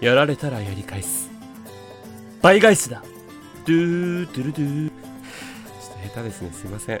[0.00, 1.30] やられたらやり返す。
[2.42, 3.02] 倍返しだ。
[3.66, 4.88] ドゥードゥルドゥー。
[4.88, 6.52] ちょっと下手ですね。
[6.52, 7.00] すいません。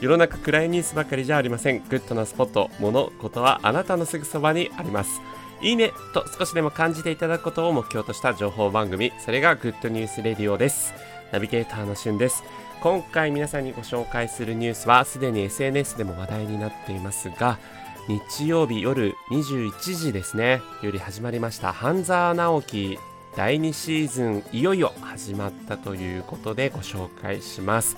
[0.00, 1.82] 世の中暗いニュースばかりじゃありません。
[1.88, 5.20] グッドなスポット物事はあなたのすぐそばにあります。
[5.62, 9.12] いいねと少しでも感じていただくことを目標とした情報番組。
[9.18, 10.92] それがグッドニュースレディオです。
[11.30, 12.42] ナビゲーターのしゅんです。
[12.82, 17.58] 今回皆さんにご紹介するニュースはすでに SNS でも話題になっていますが
[18.06, 20.60] 日曜日夜21時ですね。
[20.82, 21.72] より始まりました。
[21.72, 22.98] 半沢直樹
[23.34, 27.96] 第2シーズンいよいよ始まったということでご紹介します。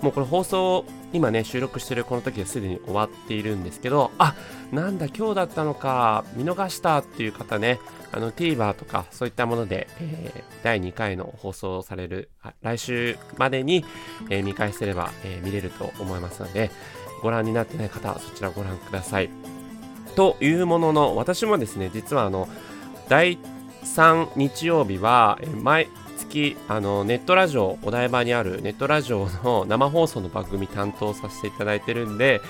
[0.00, 4.36] もうこれ放送今ね収録してるこの時ですでに終わっているんですけどあ
[4.70, 7.80] なんだ今日だったのか見逃したっていう方ね
[8.12, 12.30] あの TVer とかそういったもので、えー、第2回の放送される
[12.62, 13.84] 来週までに、
[14.30, 16.70] えー、見返せれば、えー、見れると思いますので
[17.22, 19.30] ご覧になってない方そちらご覧ください。
[20.16, 22.48] というものの私もですね実はあの
[23.08, 23.38] 第
[23.84, 25.88] 3日曜日は毎
[26.18, 32.40] 月あのネットラジオお台場にあるネットラジオの 生放送の番組担当させていただいてるんで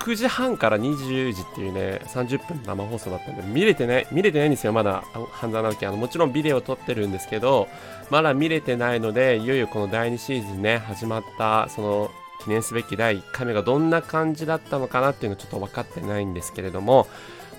[0.00, 5.04] 9時半から20時っていうね30分生放送だったんで見れてない見れてないんですよまだ。
[5.32, 7.68] 半沢直樹あのもちろんビデオ撮ってるんですけど
[8.10, 12.10] まだ見れてないのでいよいよこの第2シーズンね始まったその
[12.42, 17.06] 記念すべき第1回目がどんな感じだったのかなっていうのはちょっと分かってないんですけれども、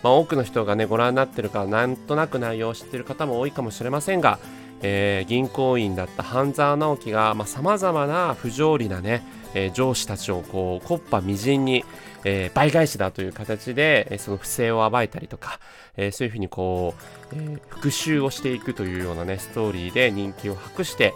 [0.04, 4.40] まあ、多くの人がねご覧になってるからなんとなく内容を知ってる方も多いかもしれませんが、
[4.81, 9.23] えー、銀行員だった半沢直樹がさまざ、まな不条理なね、
[9.56, 11.84] えー、上司たちをこう木っ端みじんに、
[12.23, 15.59] えー、倍返しだという形で、えその不正を暴いたりとか、
[15.98, 16.94] えそういうふうにこ
[17.31, 21.14] う、え復讐をしていくというようなねストーリーで人気を博して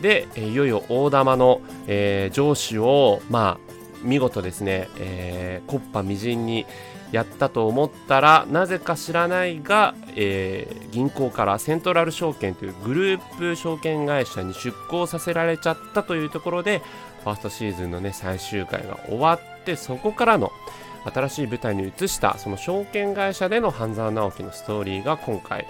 [0.00, 3.66] で、いよいよ大玉の、えー、上司を、まあ、
[4.02, 6.66] 見事ですね、えー、コッパみじんに
[7.12, 16.82] やったと思ったらなぜか知らないが、えー、銀行からセントラル証券というグループ証券会社に出向させられちゃったというところで
[17.22, 20.50] ファーストシーズンのね最終回が終わってそこからの
[21.04, 25.66] 新しい舞台に移したその証券会社での半沢直樹のストーリーが今回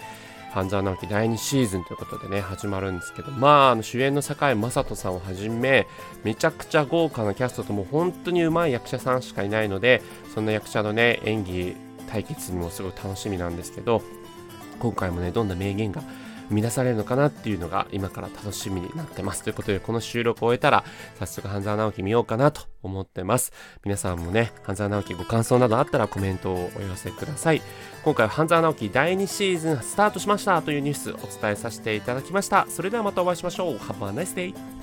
[0.53, 5.87] 半沢直樹第2シーズンということでね、始まるんですけど、まあ、あの主演の堺雅人さんをはじめ、
[6.25, 10.03] めちゃくちゃ豪華なキャストとも本当にうまい役者さんしかいないので、
[10.35, 11.77] そんな役者のね、演技
[12.09, 14.03] 対決にもすごい楽しみなんですけど、
[14.79, 16.03] 今回もね、どんな名言が
[16.49, 19.43] 生み出されるのかなっていうのが今から楽しみになってます。
[19.43, 20.85] ということで、この収録を終えたら、
[21.19, 23.53] 早速半沢直樹見ようかなと思ってます。
[23.85, 27.63] 皆さんもね、半沢直樹ご感想などあったらコメントをお寄せください。
[28.05, 32.67] 今回は半沢直樹第2シーズンスタートしましたというニュースお伝えさせていただきました。
[32.69, 33.77] それではまたお会いしましょう。
[33.77, 34.76] Have a nice day!